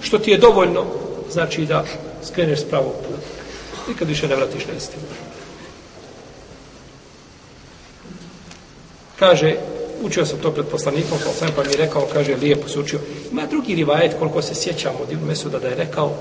što 0.00 0.18
ti 0.18 0.30
je 0.30 0.38
dovoljno, 0.38 0.84
znači 1.30 1.66
da 1.66 1.84
skreneš 2.24 2.60
s 2.60 2.64
pravog 2.64 2.92
puta. 2.92 3.22
Nikad 3.88 4.08
više 4.08 4.28
ne 4.28 4.36
vratiš 4.36 4.66
na 4.66 4.74
istinu. 4.76 5.02
Kaže, 9.18 9.56
učio 10.02 10.26
sam 10.26 10.38
to 10.38 10.50
pred 10.50 10.66
poslanikom, 10.66 11.18
pa 11.24 11.32
sam 11.32 11.48
pa 11.56 11.64
mi 11.64 11.70
je 11.70 11.76
rekao, 11.76 12.08
kaže, 12.12 12.36
lijepo 12.36 12.68
se 12.68 12.78
učio. 12.78 13.00
Ima 13.32 13.46
drugi 13.46 13.74
rivajet, 13.74 14.14
koliko 14.18 14.42
se 14.42 14.54
sjećam 14.54 14.94
od 15.02 15.12
Ibn 15.12 15.26
Mesuda 15.26 15.58
da 15.58 15.68
je 15.68 15.74
rekao, 15.74 16.14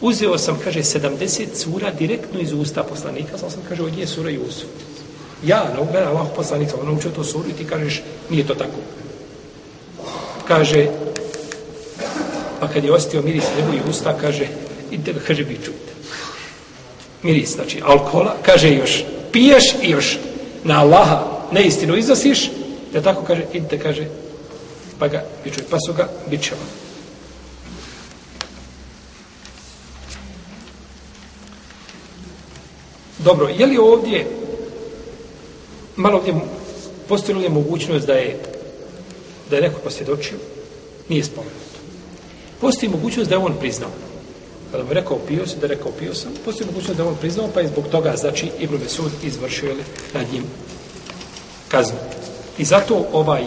uzeo 0.00 0.38
sam, 0.38 0.58
kaže, 0.64 0.80
70 0.80 1.46
sura 1.54 1.90
direktno 1.90 2.40
iz 2.40 2.52
usta 2.52 2.82
poslanika, 2.82 3.38
sam 3.38 3.50
sam, 3.50 3.60
kaže, 3.68 3.82
od 3.82 3.96
nje 3.96 4.06
sura 4.06 4.30
Jusuf. 4.30 4.70
Ja, 5.44 5.70
na 5.74 5.80
ugledaj 5.80 6.08
Allah 6.08 6.26
poslanika, 6.36 6.76
on 6.82 6.96
učio 6.96 7.10
to 7.10 7.24
suru 7.24 7.48
i 7.48 7.52
ti 7.52 7.64
kažeš, 7.64 8.02
nije 8.30 8.46
to 8.46 8.54
tako. 8.54 8.78
Kaže, 10.48 10.86
pa 12.60 12.68
kad 12.68 12.84
je 12.84 12.92
ostio 12.92 13.22
miris 13.22 13.44
njegovih 13.56 13.82
usta, 13.90 14.18
kaže, 14.20 14.46
idite 14.90 15.12
ga, 15.12 15.20
kaže, 15.26 15.44
biću. 15.44 15.70
Miris, 17.22 17.54
znači, 17.54 17.80
alkohola, 17.84 18.36
kaže 18.42 18.70
još, 18.70 19.04
piješ 19.32 19.64
i 19.82 19.90
još 19.90 20.18
na 20.64 20.80
Allaha 20.80 21.24
neistinu 21.52 21.96
iznosiš, 21.96 22.50
da 22.92 23.02
tako 23.02 23.22
kaže, 23.22 23.42
idite, 23.52 23.78
kaže, 23.78 24.06
pa 24.98 25.08
ga 25.08 25.24
biću, 25.44 25.60
pa 25.70 25.76
su 25.86 25.92
ga 25.92 26.08
bićeva. 26.30 26.60
Dobro, 33.18 33.48
je 33.48 33.66
li 33.66 33.78
ovdje 33.78 34.26
malo 35.96 36.16
ovdje 36.16 36.34
postoji 37.08 37.38
li 37.38 37.48
mogućnost 37.48 38.06
da 38.06 38.12
je 38.12 38.38
da 39.50 39.56
je 39.56 39.62
neko 39.62 39.80
posvjedočio? 39.80 40.38
Nije 41.08 41.24
spomenuto. 41.24 41.78
Postoji 42.60 42.90
mogućnost 42.90 43.28
da 43.28 43.34
je 43.34 43.38
on 43.38 43.54
priznao. 43.60 43.90
Kada 44.70 44.84
mu 44.84 44.90
je 44.90 44.94
rekao 44.94 45.18
pio 45.28 45.46
sam, 45.46 45.60
da 45.60 45.66
je 45.66 45.74
rekao 45.74 45.92
pio 45.98 46.14
sam, 46.14 46.32
postoji 46.44 46.66
mogućnost 46.66 46.96
da 46.96 47.02
je 47.02 47.08
on 47.08 47.16
priznao, 47.16 47.48
pa 47.54 47.60
je 47.60 47.68
zbog 47.68 47.88
toga, 47.88 48.16
znači, 48.16 48.50
Ibn 48.58 48.74
Mesud 48.82 49.12
izvršio 49.22 49.74
li 49.74 49.82
nad 50.14 50.32
njim 50.32 50.44
kaznu. 51.68 51.98
I 52.58 52.64
zato 52.64 53.06
ovaj 53.12 53.44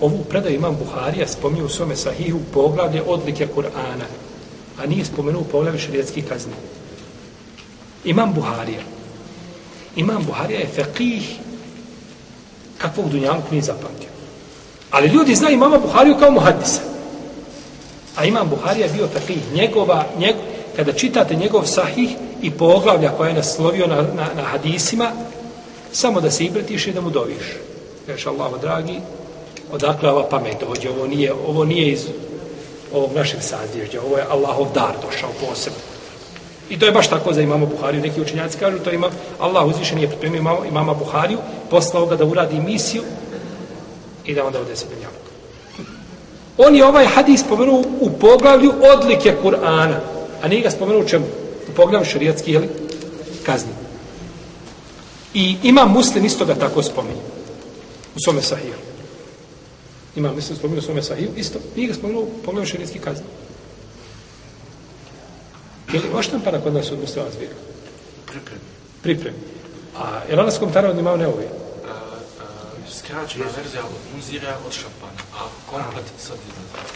ovu 0.00 0.24
predaju 0.24 0.54
imam 0.54 0.76
Buharija 0.76 1.28
spominju 1.28 1.64
u 1.64 1.68
svome 1.68 1.96
sahihu 1.96 2.38
poglavlje 2.52 3.02
odlike 3.02 3.48
Kur'ana, 3.56 4.06
a 4.78 4.86
nije 4.86 5.04
spomenuo 5.04 5.42
poglavlje 5.42 5.80
šarijetskih 5.80 6.24
kazni. 6.28 6.52
Imam 8.04 8.34
Buharija. 8.34 8.80
Imam 9.96 10.24
Buharija 10.26 10.60
je 10.60 10.66
fekih 10.66 11.38
kakvog 12.82 13.08
dunjalog 13.10 13.42
nije 13.50 13.62
zapamtio. 13.62 14.08
Ali 14.90 15.08
ljudi 15.08 15.34
znaju 15.34 15.54
imama 15.54 15.78
Buhariju 15.78 16.16
kao 16.20 16.30
muhadisa. 16.30 16.80
A 18.16 18.24
imam 18.24 18.48
Buharija 18.48 18.88
bio 18.94 19.06
takvi 19.06 19.38
Njegova, 19.54 20.04
njegov, 20.18 20.42
kada 20.76 20.92
čitate 20.92 21.36
njegov 21.36 21.64
sahih 21.66 22.10
i 22.42 22.50
poglavlja 22.50 23.10
koja 23.16 23.28
je 23.28 23.34
naslovio 23.34 23.86
na, 23.86 23.96
na, 23.96 24.26
na 24.36 24.42
hadisima, 24.42 25.10
samo 25.92 26.20
da 26.20 26.30
se 26.30 26.44
ibretiš 26.44 26.86
i 26.86 26.92
da 26.92 27.00
mu 27.00 27.10
doviš. 27.10 27.46
Kažeš, 28.06 28.26
Allaho 28.26 28.58
dragi, 28.58 29.00
odakle 29.72 30.10
ova 30.10 30.28
pamet 30.28 30.56
dođe, 30.60 30.90
ovo 30.90 31.06
nije, 31.06 31.32
ovo 31.32 31.64
nije 31.64 31.92
iz 31.92 32.06
ovog 32.92 33.10
našeg 33.14 33.42
sazježdja, 33.42 34.02
ovo 34.02 34.16
je 34.16 34.26
Allahov 34.30 34.66
dar 34.74 34.92
došao 35.06 35.30
posebno. 35.48 35.91
I 36.72 36.78
to 36.78 36.86
je 36.86 36.92
baš 36.92 37.08
tako 37.08 37.32
za 37.32 37.40
imama 37.40 37.66
Buhariju. 37.66 38.02
Neki 38.02 38.20
učenjaci 38.20 38.58
kažu, 38.58 38.78
to 38.78 38.90
ima 38.90 39.10
Allah 39.38 39.66
uzvišen 39.66 39.98
je 39.98 40.08
pripremio 40.08 40.38
imama, 40.38 40.66
imama 40.66 40.94
Buhariju, 40.94 41.38
poslao 41.70 42.06
ga 42.06 42.16
da 42.16 42.24
uradi 42.24 42.60
misiju 42.60 43.02
i 44.24 44.34
da 44.34 44.44
onda 44.44 44.60
ode 44.60 44.76
se 44.76 44.86
do 44.86 45.06
On 46.58 46.74
je 46.74 46.86
ovaj 46.86 47.06
hadis 47.06 47.40
spomenuo 47.40 47.82
u 48.00 48.10
poglavlju 48.10 48.72
odlike 48.94 49.34
Kur'ana, 49.44 50.00
a 50.42 50.48
nije 50.48 50.62
ga 50.62 50.70
spomenuo 50.70 51.02
u 51.02 51.08
čemu? 51.08 51.24
U 51.68 51.72
poglavlju 51.76 52.10
šarijatski, 52.10 52.52
jeli? 52.52 52.68
Kazni. 53.42 53.72
I 55.34 55.56
ima 55.62 55.84
muslim 55.84 56.24
isto 56.24 56.44
ga 56.44 56.54
tako 56.54 56.82
spominje. 56.82 57.22
U 58.16 58.20
svome 58.24 58.42
sahiju. 58.42 58.74
Ima 60.16 60.32
muslim 60.32 60.58
spominje 60.58 60.78
u 60.78 60.82
svome 60.82 61.02
sahiju, 61.02 61.28
isto. 61.36 61.58
Nije 61.76 61.88
ga 61.88 61.94
spomenuo 61.94 62.22
u 62.22 62.42
poglavlju 62.44 62.68
šarijatski 62.68 62.98
kazni. 62.98 63.24
Je 65.92 66.00
li 66.00 66.08
oštampana 66.14 66.60
kod 66.60 66.74
nas 66.74 66.90
od 66.92 67.00
muslima 67.00 67.26
zbirka? 67.30 67.54
Priprem. 68.26 68.60
Priprem. 69.02 69.34
A 69.96 70.20
je 70.30 70.36
li 70.36 70.44
nas 70.44 70.58
komentara 70.58 70.90
od 70.90 70.98
imao 70.98 71.16
neovi? 71.16 71.44
Skraćena 72.90 73.44
verzija 73.56 73.82
od 73.84 74.16
muzira 74.16 74.56
od 74.66 74.72
šampana, 74.72 75.22
a 75.34 75.40
komplet 75.70 76.04
sad 76.18 76.36
izlazi. 76.36 76.94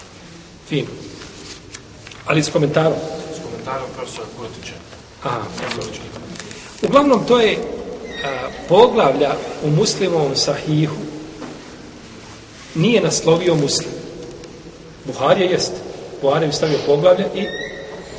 Fin. 0.69 0.87
Ali 2.27 2.43
s 2.43 2.51
komentarom? 2.51 2.99
S 3.35 3.43
komentarom 3.43 3.89
profesora 3.97 4.27
Kurtića. 4.37 4.75
Aha. 5.23 5.41
Uglavnom, 6.83 7.27
to 7.27 7.41
je 7.41 7.59
a, 8.25 8.49
poglavlja 8.69 9.35
u 9.65 9.71
muslimovom 9.71 10.37
sahihu 10.37 10.97
nije 12.75 13.01
naslovio 13.01 13.55
muslim. 13.55 13.91
Buharija 15.05 15.51
jest. 15.51 15.73
Buharija 16.23 16.47
je 16.47 16.53
stavio 16.53 16.79
poglavlje 16.87 17.25
i 17.35 17.47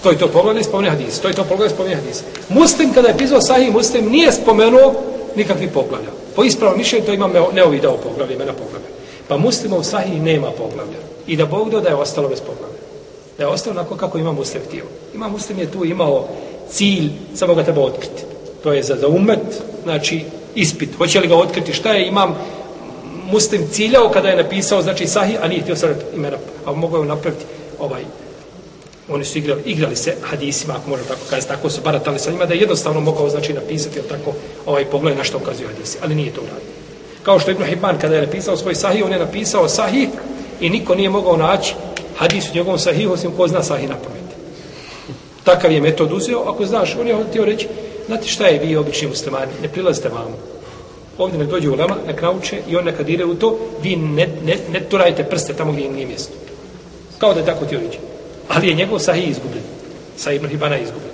To 0.07 0.11
je 0.11 0.17
to 0.17 0.27
poglavlje 0.27 0.63
spomene 0.63 0.89
hadis. 0.89 1.19
To 1.19 1.27
je 1.27 1.33
to 1.33 1.43
poglavlje 1.43 1.69
spomene 1.69 1.95
hadis. 1.95 2.23
Muslim, 2.49 2.93
kada 2.93 3.07
je 3.07 3.17
pisao 3.17 3.41
sahih 3.41 3.73
muslim, 3.73 4.09
nije 4.09 4.31
spomenuo 4.31 4.93
nikakvi 5.35 5.67
poglavlja. 5.67 6.09
Po 6.35 6.43
ispravnom 6.43 6.77
mišljenju 6.77 7.05
to 7.05 7.13
imam 7.13 7.33
neovi 7.53 7.79
dao 7.79 7.97
poglavlje, 7.97 8.35
imena 8.35 8.53
poglavlja. 8.53 8.87
Pa 9.27 9.37
muslimov 9.37 9.83
sahih 9.83 10.21
nema 10.21 10.51
poglavlja. 10.51 10.99
I 11.27 11.35
da 11.35 11.45
Bog 11.45 11.69
da 11.69 11.89
je 11.89 11.95
ostalo 11.95 12.29
bez 12.29 12.39
poglavlja. 12.39 12.79
Da 13.37 13.43
je 13.43 13.47
ostalo 13.47 13.79
onako 13.79 13.95
kako 13.95 14.17
ima 14.17 14.31
muslim 14.31 14.63
htio. 14.67 14.83
Ima 15.15 15.27
muslim 15.27 15.59
je 15.59 15.71
tu 15.71 15.85
imao 15.85 16.27
cilj, 16.69 17.09
samo 17.35 17.55
ga 17.55 17.63
treba 17.63 17.81
otkriti. 17.81 18.23
To 18.63 18.73
je 18.73 18.83
za, 18.83 18.95
za 18.95 19.07
umet, 19.07 19.61
znači 19.83 20.21
ispit. 20.55 20.95
Hoće 20.97 21.19
li 21.19 21.27
ga 21.27 21.35
otkriti? 21.35 21.73
Šta 21.73 21.93
je 21.93 22.07
imam 22.07 22.35
muslim 23.31 23.67
ciljao 23.71 24.09
kada 24.09 24.29
je 24.29 24.43
napisao, 24.43 24.81
znači 24.81 25.07
sahih, 25.07 25.37
a 25.41 25.47
nije 25.47 25.61
htio 25.61 25.75
sad 25.75 26.03
imena, 26.15 26.37
a 26.65 26.71
mogao 26.71 27.01
je 27.01 27.07
napraviti 27.07 27.45
ovaj 27.79 28.03
oni 29.09 29.25
su 29.25 29.37
igrali, 29.37 29.61
igrali 29.65 29.95
se 29.95 30.15
hadisima, 30.21 30.73
ako 30.73 30.89
možemo 30.89 31.07
tako 31.07 31.21
kazati, 31.29 31.47
tako 31.47 31.69
su 31.69 31.81
baratali 31.81 32.19
sa 32.19 32.31
njima, 32.31 32.45
da 32.45 32.53
je 32.53 32.59
jednostavno 32.59 32.99
mogao 32.99 33.29
znači 33.29 33.53
napisati, 33.53 33.99
tako, 34.09 34.33
ovaj 34.65 34.85
pogled 34.85 35.17
na 35.17 35.23
što 35.23 35.37
ukazuju 35.37 35.67
hadisi, 35.67 35.97
ali 36.03 36.15
nije 36.15 36.33
to 36.33 36.41
uradio. 36.41 36.77
Kao 37.23 37.39
što 37.39 37.51
Ibn 37.51 37.63
Hibban, 37.63 37.99
kada 37.99 38.15
je 38.15 38.21
napisao 38.21 38.57
svoj 38.57 38.75
sahih, 38.75 39.05
on 39.05 39.11
je 39.11 39.19
napisao 39.19 39.69
sahih 39.69 40.09
i 40.61 40.69
niko 40.69 40.95
nije 40.95 41.09
mogao 41.09 41.37
naći 41.37 41.75
hadis 42.15 42.49
u 42.49 42.55
njegovom 42.55 42.79
sahihu, 42.79 43.13
osim 43.13 43.31
ko 43.31 43.47
zna 43.47 43.63
sahih 43.63 43.89
na 43.89 43.95
pamet. 43.95 44.27
Takav 45.43 45.71
je 45.71 45.81
metod 45.81 46.11
uzeo, 46.11 46.39
ako 46.39 46.65
znaš, 46.65 46.95
on 46.99 47.07
je 47.07 47.15
htio 47.29 47.45
reći, 47.45 47.67
znate 48.05 48.27
šta 48.27 48.47
je 48.47 48.59
vi 48.59 48.75
obični 48.75 49.07
muslimani, 49.07 49.51
ne 49.61 49.67
prilazite 49.67 50.09
vamo. 50.09 50.37
Ovdje 51.17 51.39
nek 51.39 51.49
dođe 51.49 51.69
u 51.69 51.75
lama, 51.75 51.95
nek 52.07 52.21
nauče 52.21 52.61
i 52.69 52.75
on 52.75 52.85
nekad 52.85 53.09
ide 53.09 53.25
u 53.25 53.35
to, 53.35 53.57
vi 53.81 53.95
ne, 53.95 54.27
ne, 54.45 54.57
ne 54.71 54.79
turajte 54.89 55.23
prste 55.23 55.53
tamo 55.53 55.71
gdje 55.71 55.85
im 55.85 55.93
nije 55.93 56.07
mjesto. 56.07 56.33
Kao 57.17 57.33
da 57.33 57.39
je 57.39 57.45
tako 57.45 57.65
ti 57.65 57.77
reći. 57.77 57.99
Ali 58.47 58.67
je 58.67 58.75
njegov 58.75 58.99
sahih 58.99 59.29
izgubljen. 59.29 59.63
Sa 60.17 60.31
Ibn 60.31 60.47
Hibana 60.47 60.75
je 60.75 60.83
izgubljen. 60.83 61.13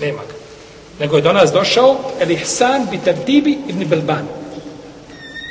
Nema 0.00 0.22
ga. 0.22 0.34
Nego 1.00 1.16
je 1.16 1.22
do 1.22 1.32
nas 1.32 1.52
došao 1.52 1.96
El 2.20 2.30
Ihsan 2.30 2.86
bi 2.90 2.98
Tartibi 3.04 3.58
Ibn 3.68 3.84
Belban. 3.88 4.26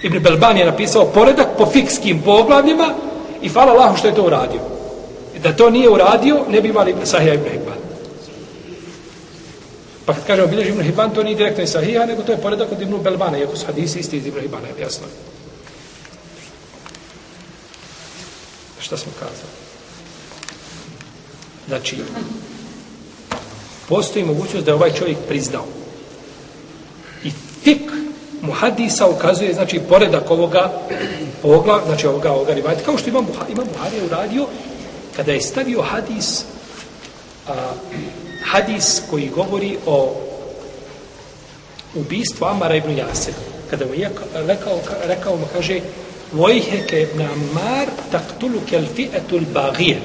Ibn 0.04 0.20
Belban 0.20 0.58
je 0.58 0.66
napisao 0.66 1.06
poredak 1.06 1.48
po 1.58 1.66
fikskim 1.66 2.22
poglavljima 2.22 2.94
i 3.42 3.50
hvala 3.50 3.72
Allahu 3.72 3.98
što 3.98 4.08
je 4.08 4.16
to 4.16 4.24
uradio. 4.24 4.60
Da 5.44 5.56
to 5.56 5.70
nije 5.70 5.90
uradio, 5.90 6.46
ne 6.50 6.62
bi 6.62 6.70
imali 6.70 6.96
Sahija 7.04 7.34
Ibn 7.34 7.50
Hibban. 7.50 7.78
Pa 10.06 10.14
kad 10.14 10.25
kažemo 10.28 10.48
bilježi 10.48 10.70
Ibn 10.70 10.82
Hibban, 10.82 11.14
to 11.14 11.24
nije 11.24 11.36
direktno 11.36 11.64
iz 11.64 11.70
Sahija, 11.70 12.06
nego 12.06 12.24
to 12.24 12.32
je 12.32 12.38
poredak 12.38 12.72
od 12.72 12.82
Ibn 12.82 13.04
Belbana, 13.04 13.38
iako 13.38 13.56
su 13.56 13.66
hadisi 13.66 14.00
isti 14.00 14.18
iz 14.18 14.25
Ibn 14.25 14.40
Hibbana, 14.40 14.68
jasno. 14.82 15.08
Šta 18.80 18.98
smo 18.98 19.12
kazali? 19.20 19.64
Znači, 21.67 21.98
postoji 23.89 24.25
mogućnost 24.25 24.65
da 24.65 24.72
je 24.72 24.75
ovaj 24.75 24.93
čovjek 24.93 25.17
priznao. 25.27 25.65
I 27.24 27.31
fik 27.63 27.91
muhadisa 28.41 29.07
ukazuje, 29.07 29.53
znači, 29.53 29.79
poredak 29.79 30.31
ovoga 30.31 30.72
pogla, 31.41 31.81
znači 31.86 32.07
ovoga, 32.07 32.31
ovoga 32.31 32.53
rivajta, 32.53 32.84
kao 32.84 32.98
što 32.98 33.10
Imam, 33.10 33.25
Buhari, 33.25 33.51
Imam 33.51 33.67
Buharija 33.74 34.05
uradio, 34.05 34.48
kada 35.15 35.31
je 35.31 35.41
stavio 35.41 35.81
hadis, 35.81 36.43
a, 37.48 37.53
hadis 38.45 39.01
koji 39.10 39.29
govori 39.29 39.77
o 39.86 40.15
ubistvu 41.95 42.45
Amara 42.45 42.75
ibn 42.75 42.98
Jasir. 42.98 43.34
Kada 43.69 43.86
mu 43.86 43.93
je 43.93 44.10
rekao, 44.34 44.79
rekao 45.07 45.38
mu, 45.38 45.45
kaže, 45.53 45.79
Vojheke 46.31 47.01
ibn 47.01 47.22
Ammar 47.22 47.88
taktulu 48.12 48.60
kel 48.69 48.84
fi'etul 48.95 49.45
bagije. 49.53 50.01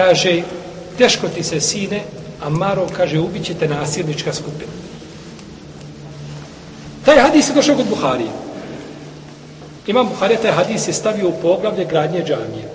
Kaže, 0.00 0.42
teško 0.98 1.28
ti 1.28 1.44
se, 1.44 1.60
sine, 1.60 2.00
Ammarov, 2.40 2.88
kaže, 2.96 3.20
ubit 3.20 3.44
ćete 3.44 3.68
nasilnička 3.68 4.32
skupina. 4.32 4.72
Taj 7.04 7.18
hadis 7.20 7.48
je 7.48 7.54
došao 7.54 7.76
kod 7.76 7.88
Buharije. 7.88 8.30
Imam 9.86 10.08
Buharija, 10.08 10.40
taj 10.40 10.52
hadis 10.52 10.88
je 10.88 10.92
stavio 10.92 11.28
u 11.28 11.36
poglavlje 11.42 11.84
gradnje 11.84 12.24
džamije. 12.24 12.68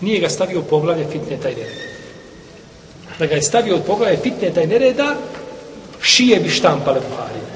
Nije 0.00 0.20
ga 0.20 0.28
stavio 0.28 0.60
u 0.60 0.62
poglavlje 0.62 1.06
fitne 1.12 1.36
taj 1.42 1.54
nereda. 1.54 1.82
Da 3.18 3.26
ga 3.26 3.34
je 3.34 3.42
stavio 3.42 3.76
u 3.76 3.82
poglavlje 3.82 4.16
fitne 4.22 4.54
taj 4.54 4.66
nereda, 4.66 5.16
šije 6.00 6.40
bi 6.40 6.50
štampale 6.50 7.00
Buhariju. 7.10 7.46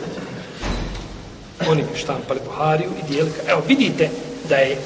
Oni 1.71 1.83
bi 1.83 1.99
štampali 1.99 2.41
Buhariju 2.45 2.91
i 2.91 3.13
dijeli 3.13 3.31
ga. 3.31 3.53
Evo, 3.53 3.63
vidite 3.69 4.11
da 4.49 4.57
je 4.57 4.79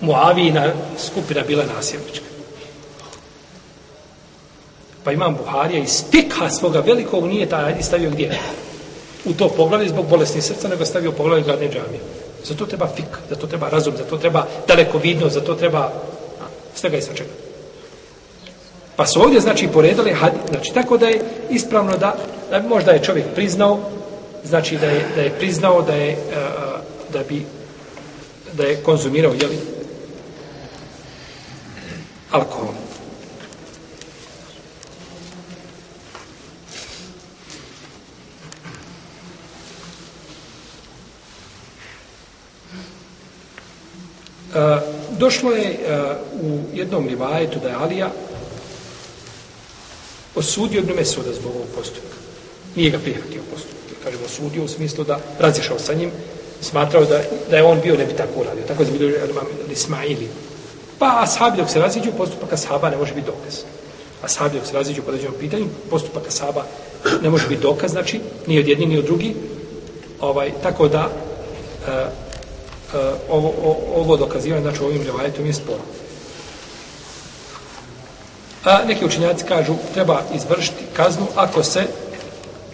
Muavina 0.00 0.72
skupina 0.98 1.42
bila 1.42 1.64
nasilnička. 1.76 2.35
Pa 5.06 5.12
imam 5.12 5.36
Buharija 5.36 5.82
iz 5.82 6.04
fikha 6.10 6.48
svoga 6.50 6.80
velikog 6.80 7.26
nije 7.26 7.48
taj 7.48 7.64
hadis 7.64 7.86
stavio 7.86 8.10
gdje? 8.10 8.38
U 9.24 9.32
to 9.32 9.48
poglavlje 9.48 9.88
zbog 9.88 10.06
bolesnih 10.06 10.44
srca, 10.44 10.68
nego 10.68 10.84
stavio 10.84 11.12
poglavlje 11.12 11.44
gradne 11.44 11.68
džamije. 11.68 12.00
Zato 12.44 12.66
treba 12.66 12.88
fik, 12.96 13.18
zato 13.30 13.46
treba 13.46 13.68
razum, 13.68 13.94
zato 13.96 14.16
treba 14.16 14.46
daleko 14.68 14.98
vidno, 14.98 15.28
zato 15.28 15.54
treba 15.54 15.92
svega 16.74 16.96
i 16.96 17.02
svačega. 17.02 17.30
Pa 18.96 19.06
su 19.06 19.22
ovdje, 19.22 19.40
znači, 19.40 19.68
poredali 19.68 20.12
hadis, 20.12 20.40
znači, 20.50 20.74
tako 20.74 20.98
da 20.98 21.08
je 21.08 21.20
ispravno 21.50 21.96
da, 21.96 22.16
da 22.50 22.62
možda 22.62 22.90
je 22.90 23.02
čovjek 23.02 23.26
priznao, 23.34 23.78
znači 24.44 24.76
da 24.76 24.86
je, 24.86 25.06
da 25.16 25.22
je 25.22 25.30
priznao 25.30 25.82
da 25.82 25.94
je, 25.94 26.10
e, 26.10 26.14
e, 26.14 26.16
da 27.12 27.22
bi, 27.28 27.46
da 28.52 28.64
je 28.64 28.82
konzumirao, 28.82 29.32
jeli, 29.32 29.58
alkohol. 32.30 32.74
Uh, 44.56 45.15
došlo 45.26 45.50
je 45.52 45.70
uh, 45.70 46.16
u 46.42 46.58
jednom 46.74 47.08
rivajetu 47.08 47.58
da 47.62 47.68
je 47.68 47.74
Alija 47.74 48.10
osudio 50.34 50.78
Ibn 50.80 50.92
Mesuda 50.96 51.32
zbog 51.32 51.54
ovog 51.54 51.68
postupka. 51.74 52.16
Nije 52.76 52.90
ga 52.90 52.98
prihvatio 52.98 53.42
postupak. 53.50 54.04
Kažem, 54.04 54.20
osudio 54.24 54.64
u 54.64 54.68
smislu 54.68 55.04
da 55.04 55.18
razišao 55.38 55.78
sa 55.78 55.94
njim, 55.94 56.10
smatrao 56.60 57.04
da, 57.04 57.22
da 57.50 57.56
je 57.56 57.64
on 57.64 57.80
bio, 57.80 57.96
ne 57.96 58.04
bi 58.04 58.12
tako 58.12 58.40
uradio. 58.40 58.64
Tako 58.68 58.82
je 58.82 58.90
bilo 58.90 59.10
Ismaili. 59.70 60.28
Pa 60.98 61.22
ashabi 61.22 61.56
dok 61.56 61.70
se 61.70 61.80
raziđu, 61.80 62.12
postupak 62.16 62.52
ashaba 62.52 62.90
ne 62.90 62.96
može 62.96 63.14
biti 63.14 63.26
dokaz. 63.26 63.64
Ashabi 64.22 64.58
dok 64.58 64.66
se 64.66 64.74
raziđu 64.74 65.02
po 65.02 65.08
određenom 65.08 65.34
pitanju, 65.40 65.66
postupak 65.90 66.28
ashaba 66.28 66.64
ne 67.22 67.30
može 67.30 67.48
biti 67.48 67.62
dokaz, 67.62 67.90
znači, 67.90 68.20
ni 68.46 68.58
od 68.58 68.68
jedni, 68.68 68.86
ni 68.86 68.98
od 68.98 69.04
drugi. 69.04 69.34
Ovaj, 70.20 70.52
tako 70.62 70.88
da, 70.88 71.08
uh, 71.08 72.25
Eh, 72.96 73.14
ovo, 73.30 73.48
o, 73.48 73.76
ovo 73.96 74.16
dokazivanje, 74.16 74.62
znači 74.62 74.82
ovim 74.82 75.02
revajetom 75.02 75.46
je 75.46 75.52
sporo. 75.54 75.82
A 78.64 78.84
neki 78.84 79.04
učinjaci 79.04 79.44
kažu 79.44 79.74
treba 79.94 80.22
izvršiti 80.34 80.84
kaznu 80.92 81.26
ako 81.34 81.62
se 81.62 81.86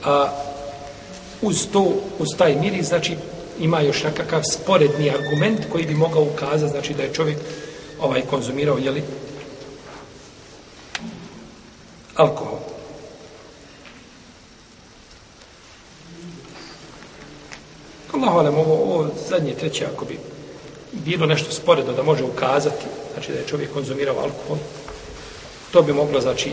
a, 0.05 0.29
uz 1.43 1.67
to, 1.73 1.95
uz 2.19 2.29
taj 2.38 2.55
miris, 2.55 2.87
znači 2.87 3.17
ima 3.61 3.81
još 3.81 4.02
nekakav 4.02 4.43
sporedni 4.52 5.11
argument 5.11 5.61
koji 5.73 5.87
bi 5.87 5.95
mogao 5.95 6.23
ukazati, 6.23 6.73
znači 6.73 6.95
da 6.95 7.02
je 7.02 7.14
čovjek 7.14 7.38
ovaj 8.00 8.23
konzumirao, 8.31 8.79
jeli, 8.79 9.02
alkohol. 12.14 12.51
Allahu 18.22 18.38
alem, 18.38 18.54
ovo, 18.54 18.74
ovo 18.74 19.11
zadnje 19.28 19.54
treće, 19.54 19.87
ako 19.94 20.04
bi 20.04 20.18
bilo 20.92 21.26
nešto 21.26 21.50
sporedno 21.50 21.92
da 21.92 22.02
može 22.02 22.24
ukazati, 22.24 22.85
znači 23.12 23.32
da 23.32 23.38
je 23.38 23.46
čovjek 23.46 23.72
konzumirao 23.72 24.18
alkohol, 24.18 24.58
to 25.72 25.82
bi 25.82 25.92
moglo, 25.92 26.20
znači, 26.20 26.50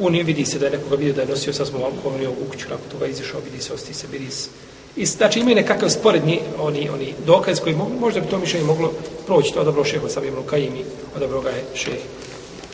on 0.00 0.14
je 0.14 0.22
vidi 0.22 0.46
se 0.46 0.58
da 0.58 0.66
je 0.66 0.72
nekoga 0.72 0.96
vidio 0.96 1.14
da 1.14 1.22
je 1.22 1.28
nosio 1.28 1.52
sa 1.52 1.66
svom 1.66 1.82
alkoholom 1.82 2.20
u 2.20 2.50
kuću, 2.50 2.66
nakon 2.70 2.90
toga 2.92 3.06
izišao, 3.06 3.40
vidi 3.40 3.62
se, 3.62 3.72
osti 3.72 3.94
se 3.94 4.06
miris. 4.12 4.48
I, 4.96 5.06
znači, 5.06 5.40
imaju 5.40 5.56
nekakav 5.56 5.88
sporedni 5.88 6.40
oni, 6.58 6.88
oni 6.90 7.14
dokaz 7.26 7.60
koji 7.60 7.76
možda 8.00 8.20
bi 8.20 8.26
to 8.26 8.38
mišljenje 8.38 8.66
moglo 8.66 8.92
proći, 9.26 9.52
to 9.52 9.60
odabro 9.60 9.84
šeho 9.84 10.08
sa 10.08 10.24
Ibnu 10.24 10.44
i 10.56 10.84
odabro 11.16 11.40
ga 11.40 11.50
je 11.50 11.64
šeh 11.74 12.00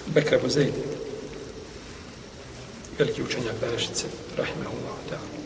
Bekra 0.07 0.39
Bozej, 0.43 0.73
veliki 2.99 3.23
učenjak 3.23 3.55
Berešice, 3.61 4.07
Rahimahullah, 4.37 4.99
da. 5.11 5.44